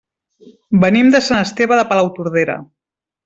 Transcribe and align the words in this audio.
Venim 0.83 1.11
de 1.17 1.21
Sant 1.27 1.41
Esteve 1.43 1.79
de 1.81 1.85
Palautordera. 1.91 2.57